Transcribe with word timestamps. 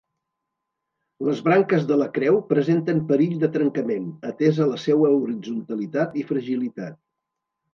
Les 1.27 1.41
branques 1.47 1.83
de 1.91 1.97
la 2.03 2.07
creu 2.15 2.39
presenten 2.53 3.03
perill 3.11 3.35
de 3.43 3.51
trencament, 3.59 4.09
atesa 4.31 4.69
la 4.73 4.81
seua 4.87 5.13
horitzontalitat 5.19 6.19
i 6.23 6.25
fragilitat. 6.33 6.99